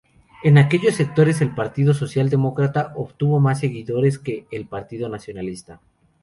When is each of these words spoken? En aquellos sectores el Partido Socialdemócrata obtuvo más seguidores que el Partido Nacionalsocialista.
En 0.41 0.57
aquellos 0.57 0.95
sectores 0.95 1.41
el 1.41 1.53
Partido 1.53 1.93
Socialdemócrata 1.93 2.91
obtuvo 2.95 3.39
más 3.39 3.59
seguidores 3.59 4.17
que 4.17 4.47
el 4.49 4.65
Partido 4.65 5.07
Nacionalsocialista. 5.09 5.79